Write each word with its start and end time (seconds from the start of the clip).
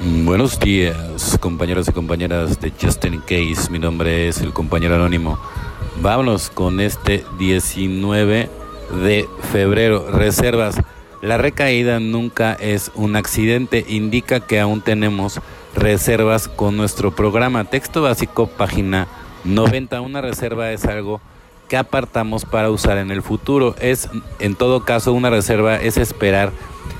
Buenos 0.00 0.60
días, 0.60 1.36
compañeros 1.40 1.88
y 1.88 1.92
compañeras 1.92 2.60
de 2.60 2.72
Justin 2.80 3.18
Case. 3.18 3.68
Mi 3.68 3.80
nombre 3.80 4.28
es 4.28 4.40
el 4.40 4.52
compañero 4.52 4.94
anónimo. 4.94 5.40
Vámonos 6.00 6.50
con 6.50 6.78
este 6.78 7.24
19 7.36 8.48
de 9.04 9.28
febrero. 9.50 10.08
Reservas. 10.08 10.80
La 11.20 11.36
recaída 11.36 11.98
nunca 11.98 12.52
es 12.54 12.92
un 12.94 13.16
accidente. 13.16 13.84
Indica 13.88 14.38
que 14.38 14.60
aún 14.60 14.82
tenemos 14.82 15.40
reservas 15.74 16.46
con 16.46 16.76
nuestro 16.76 17.10
programa. 17.10 17.64
Texto 17.64 18.00
básico, 18.00 18.46
página 18.46 19.08
90. 19.42 20.00
Una 20.00 20.20
reserva 20.20 20.70
es 20.70 20.84
algo 20.84 21.20
que 21.68 21.76
apartamos 21.76 22.44
para 22.44 22.70
usar 22.70 22.98
en 22.98 23.10
el 23.10 23.22
futuro. 23.22 23.74
Es, 23.80 24.08
en 24.38 24.54
todo 24.54 24.84
caso, 24.84 25.12
una 25.12 25.30
reserva 25.30 25.76
es 25.76 25.96
esperar 25.96 26.52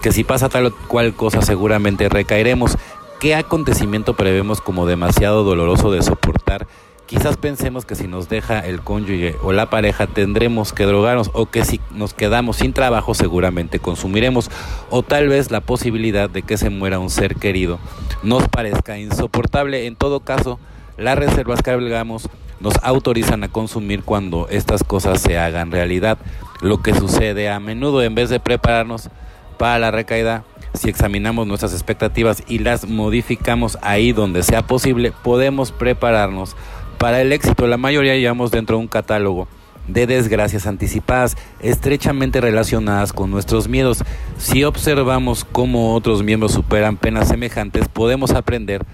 que 0.03 0.13
si 0.13 0.25
pasa 0.25 0.49
tal 0.49 0.67
o 0.67 0.77
cual 0.89 1.15
cosa 1.15 1.43
seguramente 1.43 2.09
recaeremos. 2.09 2.77
¿Qué 3.21 3.35
acontecimiento 3.35 4.15
prevemos 4.15 4.61
como 4.61 4.87
demasiado 4.87 5.43
doloroso 5.43 5.91
de 5.91 6.03
soportar? 6.03 6.69
Quizás 7.07 7.39
pensemos 7.39 7.87
que 7.87 7.95
si 7.95 8.07
nos 8.07 8.29
deja 8.29 8.61
el 8.61 8.83
cónyuge 8.83 9.35
o 9.43 9.53
la 9.53 9.71
pareja 9.71 10.07
tendremos 10.07 10.75
que 10.75 10.85
drogarnos 10.85 11.31
o 11.33 11.47
que 11.47 11.65
si 11.65 11.81
nos 11.91 12.13
quedamos 12.13 12.59
sin 12.59 12.75
trabajo 12.75 13.15
seguramente 13.15 13.79
consumiremos 13.79 14.51
o 14.91 15.03
tal 15.03 15.27
vez 15.29 15.51
la 15.51 15.63
posibilidad 15.63 16.29
de 16.29 16.43
que 16.43 16.59
se 16.59 16.69
muera 16.69 16.99
un 16.99 17.09
ser 17.09 17.37
querido 17.37 17.79
nos 18.23 18.47
parezca 18.49 18.99
insoportable. 18.99 19.87
En 19.87 19.97
todo 19.97 20.21
caso, 20.21 20.61
las 20.99 21.19
reservas 21.19 21.63
que 21.63 21.71
hagamos 21.71 22.29
nos 22.61 22.75
autorizan 22.83 23.45
a 23.45 23.49
consumir 23.49 24.03
cuando 24.03 24.49
estas 24.51 24.85
cosas 24.85 25.21
se 25.21 25.39
hagan 25.39 25.71
realidad. 25.71 26.19
Lo 26.61 26.83
que 26.83 26.95
sucede 26.95 27.49
a 27.51 27.61
menudo 27.61 28.03
en 28.03 28.15
vez 28.15 28.31
de 28.31 28.41
prepararnos 28.41 29.11
para 29.59 29.79
la 29.79 29.91
recaída, 29.91 30.45
si 30.75 30.89
examinamos 30.89 31.47
nuestras 31.47 31.73
expectativas 31.73 32.43
y 32.49 32.59
las 32.59 32.87
modificamos 32.87 33.79
ahí 33.83 34.13
donde 34.13 34.43
sea 34.43 34.67
posible, 34.67 35.13
podemos 35.23 35.73
prepararnos 35.73 36.57
para 36.99 37.21
el 37.21 37.33
éxito. 37.33 37.67
La 37.67 37.77
mayoría 37.77 38.17
llevamos 38.17 38.51
dentro 38.51 38.77
de 38.77 38.83
un 38.83 38.89
catálogo 38.89 39.49
de 39.89 40.07
desgracias 40.07 40.67
anticipadas, 40.67 41.37
estrechamente 41.61 42.41
relacionadas 42.41 43.13
con 43.13 43.31
nuestros 43.31 43.69
miedos. 43.69 44.05
Si 44.37 44.63
observamos 44.65 45.45
cómo 45.51 45.95
otros 45.95 46.23
miembros 46.23 46.53
superan 46.53 46.97
penas 46.97 47.29
semejantes, 47.29 47.89
podemos 47.89 48.33
aprender 48.33 48.85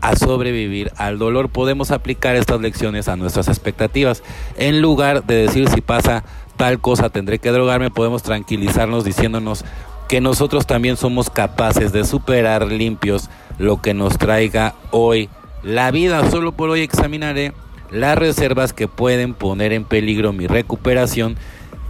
a 0.00 0.16
sobrevivir 0.16 0.92
al 0.96 1.18
dolor. 1.18 1.48
Podemos 1.48 1.90
aplicar 1.90 2.36
estas 2.36 2.60
lecciones 2.60 3.08
a 3.08 3.16
nuestras 3.16 3.48
expectativas. 3.48 4.22
En 4.56 4.80
lugar 4.80 5.24
de 5.24 5.36
decir 5.36 5.68
si 5.68 5.80
pasa 5.80 6.24
tal 6.56 6.80
cosa 6.80 7.10
tendré 7.10 7.38
que 7.38 7.50
drogarme, 7.50 7.90
podemos 7.90 8.22
tranquilizarnos 8.22 9.04
diciéndonos 9.04 9.64
que 10.08 10.20
nosotros 10.20 10.66
también 10.66 10.96
somos 10.96 11.30
capaces 11.30 11.92
de 11.92 12.04
superar 12.04 12.66
limpios 12.66 13.30
lo 13.58 13.80
que 13.80 13.94
nos 13.94 14.18
traiga 14.18 14.74
hoy 14.90 15.28
la 15.62 15.90
vida. 15.90 16.28
Solo 16.30 16.52
por 16.52 16.70
hoy 16.70 16.80
examinaré 16.80 17.52
las 17.90 18.18
reservas 18.18 18.72
que 18.72 18.88
pueden 18.88 19.34
poner 19.34 19.72
en 19.72 19.84
peligro 19.84 20.32
mi 20.32 20.46
recuperación 20.46 21.36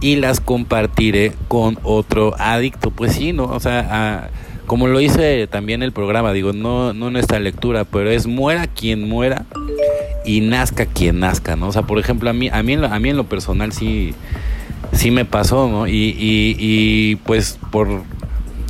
y 0.01 0.17
las 0.17 0.39
compartiré 0.39 1.33
con 1.47 1.79
otro 1.83 2.35
adicto. 2.39 2.91
Pues 2.91 3.13
sí, 3.13 3.33
¿no? 3.33 3.45
O 3.45 3.59
sea, 3.59 4.29
como 4.65 4.87
lo 4.87 4.99
hice 5.01 5.47
también 5.47 5.83
el 5.83 5.91
programa, 5.91 6.33
digo, 6.33 6.53
no, 6.53 6.93
no 6.93 7.07
en 7.09 7.17
esta 7.17 7.39
lectura, 7.39 7.83
pero 7.83 8.09
es 8.09 8.27
muera 8.27 8.67
quien 8.67 9.07
muera 9.07 9.45
y 10.25 10.41
nazca 10.41 10.85
quien 10.85 11.19
nazca, 11.19 11.55
¿no? 11.55 11.67
O 11.67 11.71
sea, 11.71 11.81
por 11.83 11.99
ejemplo, 11.99 12.29
a 12.29 12.33
mí, 12.33 12.49
a 12.49 12.63
mí, 12.63 12.73
a 12.73 12.99
mí 12.99 13.09
en 13.09 13.17
lo 13.17 13.25
personal 13.25 13.71
sí 13.71 14.13
sí 14.93 15.11
me 15.11 15.25
pasó, 15.25 15.69
¿no? 15.69 15.87
Y, 15.87 16.15
y, 16.17 17.15
pues 17.17 17.57
por 17.71 17.87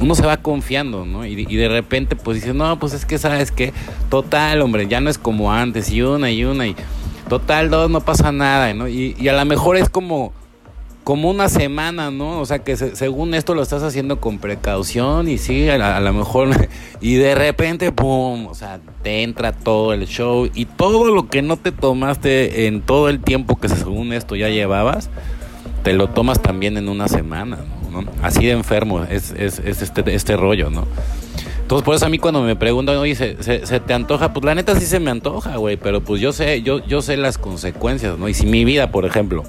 uno 0.02 0.16
se 0.16 0.26
va 0.26 0.38
confiando, 0.38 1.06
¿no? 1.06 1.26
Y, 1.26 1.46
y, 1.48 1.56
de 1.56 1.70
repente 1.70 2.16
pues 2.16 2.42
dice, 2.42 2.54
no, 2.54 2.80
pues 2.80 2.94
es 2.94 3.06
que 3.06 3.18
sabes 3.18 3.52
que 3.52 3.74
total, 4.10 4.62
hombre, 4.62 4.88
ya 4.88 5.00
no 5.00 5.10
es 5.10 5.18
como 5.18 5.54
antes, 5.54 5.92
y 5.92 6.02
una 6.02 6.32
y 6.32 6.44
una, 6.44 6.68
y 6.68 6.76
total, 7.30 7.70
dos, 7.70 7.90
no 7.90 8.02
pasa 8.02 8.32
nada, 8.32 8.74
¿no? 8.74 8.88
Y, 8.88 9.16
y 9.20 9.28
a 9.28 9.34
lo 9.34 9.46
mejor 9.46 9.78
es 9.78 9.90
como, 9.90 10.34
como 11.04 11.30
una 11.30 11.50
semana, 11.50 12.12
¿no? 12.12 12.40
O 12.40 12.46
sea 12.46 12.60
que 12.60 12.78
según 12.78 13.34
esto 13.34 13.56
lo 13.56 13.64
estás 13.64 13.84
haciendo 13.84 14.20
con 14.20 14.38
precaución 14.38 15.28
y 15.28 15.38
sí, 15.38 15.68
a, 15.70 16.00
lo 16.00 16.14
mejor, 16.14 16.50
y 17.02 17.16
de 17.16 17.36
repente, 17.36 17.92
¡pum! 17.92 18.48
O 18.48 18.56
sea, 18.56 18.80
te 19.02 19.24
entra 19.24 19.52
todo 19.52 19.94
el 19.94 20.08
show 20.08 20.50
y 20.54 20.66
todo 20.66 21.14
lo 21.14 21.28
que 21.28 21.42
no 21.42 21.58
te 21.58 21.72
tomaste 21.72 22.68
en 22.68 22.82
todo 22.82 23.10
el 23.10 23.20
tiempo 23.20 23.60
que 23.60 23.70
según 23.70 24.14
esto 24.14 24.36
ya 24.36 24.50
llevabas, 24.50 25.10
te 25.84 25.94
lo 25.94 26.08
tomas 26.08 26.42
también 26.42 26.78
en 26.78 26.88
una 26.90 27.08
semana, 27.08 27.58
¿no? 27.92 28.04
Así 28.22 28.46
de 28.46 28.52
enfermo 28.52 29.04
es, 29.04 29.32
es, 29.32 29.60
es 29.60 29.82
este, 29.82 30.14
este 30.14 30.38
rollo, 30.38 30.70
¿no? 30.70 30.86
Entonces, 31.62 31.86
por 31.86 31.96
eso 31.96 32.06
a 32.06 32.10
mí 32.10 32.20
cuando 32.20 32.42
me 32.42 32.58
preguntan, 32.58 32.98
oye, 32.98 33.16
¿se, 33.16 33.42
se, 33.42 33.80
te 33.80 33.94
antoja? 33.94 34.34
Pues 34.34 34.44
la 34.44 34.54
neta 34.54 34.78
sí 34.78 34.86
se 34.86 35.00
me 35.00 35.10
antoja, 35.10 35.56
güey, 35.56 35.78
pero 35.78 36.02
pues 36.02 36.22
yo 36.22 36.34
sé, 36.34 36.62
yo, 36.64 36.86
yo 36.86 37.02
sé 37.02 37.16
las 37.16 37.38
consecuencias, 37.38 38.20
¿no? 38.20 38.28
Y 38.28 38.34
si 38.34 38.46
mi 38.46 38.66
vida, 38.66 38.92
por 38.92 39.06
ejemplo, 39.06 39.44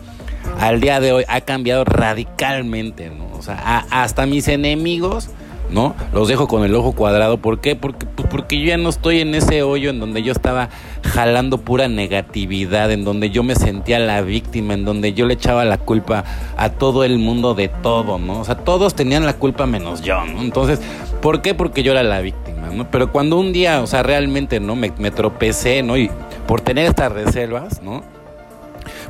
al 0.62 0.80
día 0.80 1.00
de 1.00 1.12
hoy 1.12 1.24
ha 1.26 1.40
cambiado 1.40 1.84
radicalmente, 1.84 3.10
¿no? 3.10 3.26
O 3.36 3.42
sea, 3.42 3.84
hasta 3.90 4.26
mis 4.26 4.46
enemigos 4.46 5.30
¿no? 5.70 5.94
Los 6.12 6.28
dejo 6.28 6.46
con 6.46 6.64
el 6.64 6.74
ojo 6.74 6.92
cuadrado. 6.92 7.38
¿Por 7.38 7.60
qué? 7.60 7.74
Porque, 7.74 8.06
pues 8.06 8.28
porque 8.28 8.60
yo 8.60 8.66
ya 8.66 8.76
no 8.76 8.90
estoy 8.90 9.20
en 9.20 9.34
ese 9.34 9.62
hoyo 9.62 9.90
en 9.90 10.00
donde 10.00 10.22
yo 10.22 10.32
estaba 10.32 10.68
jalando 11.02 11.58
pura 11.58 11.88
negatividad, 11.88 12.90
en 12.92 13.04
donde 13.04 13.30
yo 13.30 13.42
me 13.42 13.54
sentía 13.54 13.98
la 13.98 14.20
víctima, 14.20 14.74
en 14.74 14.84
donde 14.84 15.14
yo 15.14 15.24
le 15.24 15.34
echaba 15.34 15.64
la 15.64 15.78
culpa 15.78 16.24
a 16.56 16.68
todo 16.70 17.04
el 17.04 17.18
mundo 17.18 17.54
de 17.54 17.68
todo, 17.68 18.18
¿no? 18.18 18.40
O 18.40 18.44
sea, 18.44 18.56
todos 18.56 18.94
tenían 18.94 19.24
la 19.24 19.32
culpa 19.32 19.66
menos 19.66 20.02
yo, 20.02 20.24
¿no? 20.26 20.42
Entonces, 20.42 20.80
¿por 21.22 21.42
qué? 21.42 21.54
Porque 21.54 21.82
yo 21.82 21.92
era 21.92 22.02
la 22.02 22.20
víctima, 22.20 22.68
¿no? 22.68 22.90
Pero 22.90 23.10
cuando 23.10 23.38
un 23.38 23.52
día, 23.52 23.80
o 23.80 23.86
sea, 23.86 24.02
realmente, 24.02 24.60
¿no? 24.60 24.76
Me, 24.76 24.92
me 24.98 25.10
tropecé, 25.10 25.82
¿no? 25.82 25.96
Y 25.96 26.10
por 26.46 26.60
tener 26.60 26.86
estas 26.86 27.12
reservas, 27.12 27.82
¿no? 27.82 28.21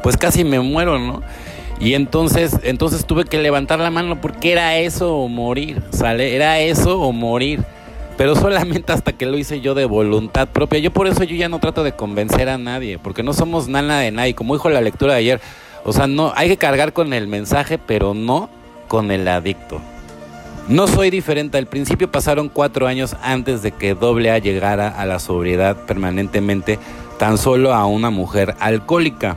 Pues 0.03 0.17
casi 0.17 0.45
me 0.45 0.61
muero, 0.61 0.99
¿no? 0.99 1.23
Y 1.81 1.95
entonces, 1.95 2.59
entonces 2.63 3.05
tuve 3.07 3.25
que 3.25 3.39
levantar 3.39 3.81
la 3.81 3.91
mano 3.91 4.21
porque 4.21 4.53
era 4.53 4.79
eso 4.79 5.17
o 5.17 5.29
morir, 5.29 5.83
¿sale? 5.91 6.37
Era 6.37 6.61
eso 6.61 7.01
o 7.01 7.13
morir. 7.13 7.65
Pero 8.17 8.37
solamente 8.37 8.93
hasta 8.93 9.13
que 9.13 9.27
lo 9.27 9.37
hice 9.37 9.61
yo 9.61 9.75
de 9.75 9.85
voluntad 9.85 10.47
propia. 10.49 10.79
Yo 10.79 10.93
por 10.93 11.09
eso 11.09 11.25
yo 11.25 11.35
ya 11.35 11.49
no 11.49 11.59
trato 11.59 11.83
de 11.83 11.93
convencer 11.93 12.49
a 12.49 12.59
nadie, 12.59 12.99
porque 12.99 13.23
no 13.23 13.33
somos 13.33 13.69
nada 13.69 13.99
de 13.99 14.13
nadie. 14.13 14.35
Como 14.35 14.55
dijo 14.55 14.71
la 14.71 14.81
lectura 14.81 15.15
de 15.15 15.19
ayer, 15.19 15.41
o 15.85 15.93
sea, 15.93 16.07
no, 16.07 16.33
hay 16.37 16.49
que 16.49 16.57
cargar 16.57 16.93
con 16.93 17.13
el 17.13 17.27
mensaje, 17.27 17.79
pero 17.79 18.15
no 18.15 18.49
con 18.87 19.11
el 19.11 19.27
adicto. 19.27 19.81
No 20.69 20.87
soy 20.87 21.11
diferente. 21.11 21.59
Al 21.59 21.67
principio 21.67 22.13
pasaron 22.13 22.49
cuatro 22.49 22.87
años 22.87 23.17
antes 23.23 23.63
de 23.63 23.73
que 23.73 23.97
AA 24.01 24.39
llegara 24.39 24.89
a 24.89 25.05
la 25.07 25.19
sobriedad 25.19 25.77
permanentemente, 25.87 26.79
tan 27.19 27.39
solo 27.39 27.75
a 27.75 27.87
una 27.87 28.11
mujer 28.11 28.55
alcohólica. 28.61 29.37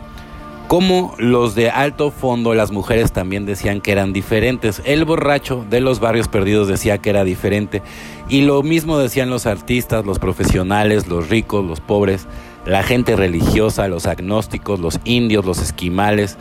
Como 0.67 1.13
los 1.19 1.53
de 1.53 1.69
alto 1.69 2.09
fondo, 2.09 2.55
las 2.55 2.71
mujeres 2.71 3.11
también 3.11 3.45
decían 3.45 3.81
que 3.81 3.91
eran 3.91 4.13
diferentes. 4.13 4.81
El 4.83 5.05
borracho 5.05 5.63
de 5.69 5.79
los 5.79 5.99
barrios 5.99 6.27
perdidos 6.27 6.67
decía 6.67 6.97
que 6.97 7.11
era 7.11 7.23
diferente. 7.23 7.83
Y 8.29 8.41
lo 8.41 8.63
mismo 8.63 8.97
decían 8.97 9.29
los 9.29 9.45
artistas, 9.45 10.05
los 10.05 10.17
profesionales, 10.17 11.07
los 11.07 11.29
ricos, 11.29 11.63
los 11.63 11.81
pobres, 11.81 12.27
la 12.65 12.81
gente 12.81 13.15
religiosa, 13.15 13.87
los 13.87 14.07
agnósticos, 14.07 14.79
los 14.79 14.99
indios, 15.03 15.45
los 15.45 15.59
esquimales, 15.59 16.35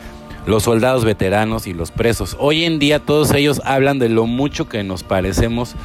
los 0.47 0.63
soldados 0.63 1.05
veteranos 1.05 1.67
y 1.67 1.73
los 1.73 1.91
presos. 1.91 2.35
Hoy 2.39 2.63
en 2.63 2.79
día 2.79 2.97
todos 2.97 3.31
ellos 3.31 3.61
hablan 3.63 3.99
de 3.99 4.09
lo 4.09 4.25
mucho 4.25 4.67
que 4.67 4.83
nos 4.83 5.03
parecemos 5.03 5.75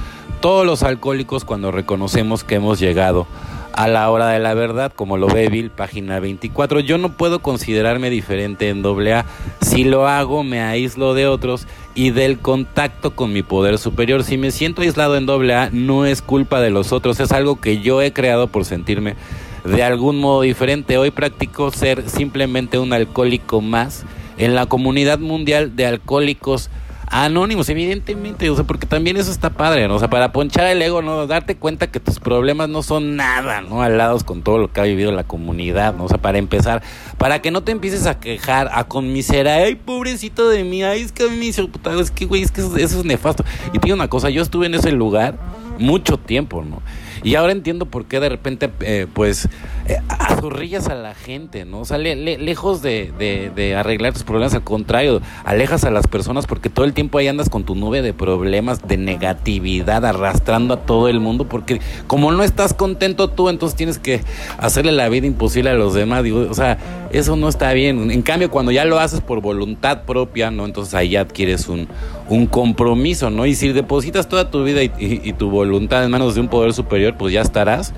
todos 0.41 0.65
los 0.65 0.83
alcohólicos 0.83 1.45
cuando 1.45 1.71
reconocemos 1.71 2.43
que 2.45 2.55
hemos 2.55 2.81
llegado 2.81 3.27
a 3.73 3.89
la 3.89 4.11
hora 4.11 4.29
de 4.29 4.39
la 4.39 4.55
verdad, 4.55 4.93
como 4.95 5.17
lo 5.17 5.27
ve 5.29 5.49
Bill, 5.49 5.71
página 5.71 6.21
24. 6.21 6.81
Yo 6.81 6.99
no 6.99 7.13
puedo 7.13 7.41
considerarme 7.41 8.11
diferente 8.11 8.69
en 8.69 8.85
AA. 8.85 9.25
Si 9.61 9.85
lo 9.85 10.07
hago, 10.07 10.43
me 10.45 10.61
aíslo 10.61 11.15
de 11.15 11.27
otros 11.27 11.67
y 11.95 12.11
del 12.11 12.39
contacto 12.39 13.15
con 13.15 13.33
mi 13.33 13.43
poder 13.43 13.79
superior. 13.79 14.25
Si 14.25 14.37
me 14.37 14.51
siento 14.51 14.83
aislado 14.83 15.17
en 15.17 15.29
AA, 15.29 15.71
no 15.73 16.07
es 16.07 16.23
culpa 16.23 16.61
de 16.61 16.71
los 16.71 16.93
otros, 16.93 17.21
es 17.21 17.33
algo 17.33 17.61
que 17.61 17.81
yo 17.81 18.03
he 18.03 18.13
creado 18.13 18.47
por 18.49 18.65
sentirme 18.65 19.17
de 19.65 19.83
algún 19.83 20.19
modo 20.19 20.43
diferente. 20.43 20.99
Hoy 20.99 21.11
practico 21.11 21.71
ser 21.71 22.09
simplemente 22.09 22.79
un 22.79 22.93
alcohólico 22.93 23.61
más 23.61 24.05
en 24.39 24.55
la 24.55 24.67
comunidad 24.67 25.19
mundial 25.19 25.77
de 25.77 25.87
alcohólicos 25.87 26.71
anónimos, 27.11 27.69
evidentemente, 27.69 28.49
o 28.51 28.55
sea, 28.55 28.65
porque 28.65 28.87
también 28.87 29.17
eso 29.17 29.33
está 29.33 29.51
padre, 29.51 29.89
¿no? 29.89 29.97
O 29.97 29.99
sea, 29.99 30.09
para 30.09 30.33
ponchar 30.33 30.67
el 30.69 30.81
ego, 30.81 31.03
¿no? 31.03 31.27
Darte 31.27 31.57
cuenta 31.57 31.91
que 31.91 31.99
tus 31.99 32.21
problemas 32.21 32.69
no 32.69 32.83
son 32.83 33.17
nada, 33.17 33.61
¿no? 33.63 33.83
Alados 33.83 34.23
con 34.23 34.43
todo 34.43 34.59
lo 34.59 34.73
que 34.73 34.81
ha 34.81 34.85
vivido 34.85 35.11
la 35.11 35.25
comunidad, 35.25 35.95
¿no? 35.95 36.05
O 36.05 36.09
sea, 36.09 36.19
para 36.19 36.39
empezar, 36.39 36.83
para 37.19 37.43
que 37.43 37.51
no 37.51 37.63
te 37.63 37.73
empieces 37.73 38.07
a 38.07 38.21
quejar, 38.21 38.71
a 38.73 38.85
conmiserar, 38.85 39.63
ay, 39.63 39.75
pobrecito 39.75 40.49
de 40.49 40.63
mí, 40.63 40.85
ay, 40.85 41.03
es 41.03 41.11
que 41.11 41.25
a 41.25 41.29
mí 41.29 41.37
me 41.37 41.47
hizo 41.47 41.69
es 42.01 42.11
que, 42.13 42.27
güey, 42.27 42.43
es 42.43 42.53
que 42.53 42.61
eso, 42.61 42.77
es 42.77 43.05
nefasto. 43.05 43.45
Y 43.73 43.79
te 43.81 43.87
digo 43.87 43.97
una 43.97 44.09
cosa, 44.09 44.31
yo 44.31 44.41
estuve 44.41 44.67
en 44.67 44.75
ese 44.75 44.93
lugar, 44.93 45.37
mucho 45.81 46.19
tiempo, 46.19 46.63
¿no? 46.63 46.83
Y 47.23 47.35
ahora 47.35 47.53
entiendo 47.53 47.87
por 47.87 48.07
qué 48.07 48.21
de 48.21 48.29
repente, 48.29 48.71
eh, 48.81 49.07
pues, 49.13 49.49
eh, 49.87 49.99
a 50.09 50.95
la 50.95 51.15
gente, 51.15 51.65
¿no? 51.65 51.81
O 51.81 51.85
sea, 51.85 51.99
lejos 51.99 52.83
de, 52.83 53.13
de, 53.19 53.77
arreglar 53.77 54.13
tus 54.13 54.23
problemas, 54.23 54.55
al 54.55 54.65
contrario, 54.65 55.21
alejas 55.45 55.85
a 55.85 55.91
las 55.91 56.07
personas 56.07 56.47
porque 56.47 56.71
todo 56.71 56.85
el 56.85 56.93
tiempo 56.93 57.19
ahí 57.19 57.29
andas 57.29 57.51
con 57.51 57.65
tu 57.65 57.75
nube 57.75 58.03
de 58.03 58.15
problemas, 58.15 58.87
de 58.87 58.97
negatividad, 58.97 60.05
arrastrando 60.05 60.75
a 60.75 60.77
todo 60.79 61.09
el 61.09 61.21
mundo, 61.21 61.47
porque 61.49 61.81
como 62.07 62.33
no 62.33 62.43
estás 62.43 62.73
contento 62.75 63.29
tú, 63.29 63.49
entonces 63.49 63.77
tienes 63.77 63.99
que 63.99 64.23
hacerle 64.59 64.93
la 64.93 65.09
vida 65.09 65.27
imposible 65.27 65.71
a 65.71 65.75
los 65.75 65.95
demás. 65.95 66.25
Digo, 66.25 66.47
o 66.49 66.55
sea, 66.55 66.79
eso 67.11 67.37
no 67.37 67.49
está 67.49 67.73
bien. 67.73 68.11
En 68.11 68.23
cambio, 68.23 68.51
cuando 68.51 68.73
ya 68.73 68.85
lo 68.85 68.99
haces 68.99 69.21
por 69.21 69.41
voluntad 69.41 70.03
propia, 70.03 70.51
¿no? 70.51 70.65
Entonces 70.65 70.95
ahí 70.95 71.17
adquieres 71.17 71.69
un, 71.69 71.89
un 72.29 72.47
compromiso, 72.47 73.31
¿no? 73.31 73.47
Y 73.47 73.55
si 73.55 73.73
depositas 73.73 74.29
toda 74.29 74.51
tu 74.51 74.65
vida 74.65 74.83
y 74.83 75.33
tu 75.33 75.51
voluntad 75.51 76.05
en 76.05 76.11
manos 76.11 76.35
de 76.35 76.41
un 76.41 76.49
poder 76.49 76.73
superior, 76.73 77.17
pues 77.17 77.33
ya 77.33 77.41
estarás 77.41 77.93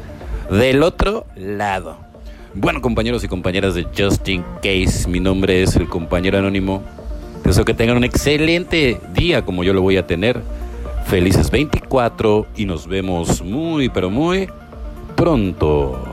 del 0.50 0.82
otro 0.82 1.26
lado. 1.36 1.96
Bueno, 2.54 2.82
compañeros 2.82 3.24
y 3.24 3.28
compañeras 3.28 3.74
de 3.74 3.86
Justin 3.96 4.44
Case, 4.56 5.08
mi 5.08 5.20
nombre 5.20 5.62
es 5.62 5.74
el 5.76 5.88
compañero 5.88 6.38
anónimo. 6.38 6.82
Deseo 7.44 7.64
que 7.64 7.72
tengan 7.72 7.96
un 7.96 8.04
excelente 8.04 9.00
día 9.14 9.42
como 9.42 9.64
yo 9.64 9.72
lo 9.72 9.80
voy 9.80 9.96
a 9.96 10.06
tener. 10.06 10.42
Felices 11.06 11.50
24 11.50 12.46
y 12.56 12.66
nos 12.66 12.86
vemos 12.86 13.42
muy, 13.42 13.88
pero 13.88 14.10
muy 14.10 14.48
pronto. 15.16 16.11